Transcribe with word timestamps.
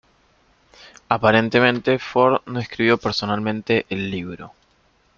Aparentemente 1.09 1.99
Ford 1.99 2.41
no 2.47 2.57
escribió 2.59 2.97
personalmente 2.97 3.85
el 3.89 4.09
libro. 4.09 4.51